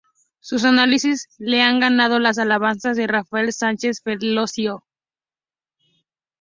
[0.39, 4.83] Sus análisis le han ganado las alabanzas de Rafael Sánchez Ferlosio.